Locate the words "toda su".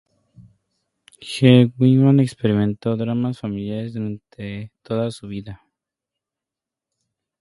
4.81-5.27